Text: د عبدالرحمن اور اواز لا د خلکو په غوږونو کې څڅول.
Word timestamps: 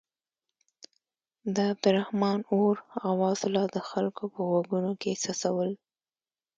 د 1.55 1.57
عبدالرحمن 1.71 2.39
اور 2.53 2.75
اواز 3.11 3.39
لا 3.55 3.63
د 3.75 3.77
خلکو 3.89 4.23
په 4.33 4.39
غوږونو 4.49 4.91
کې 5.01 5.11
څڅول. 5.23 5.71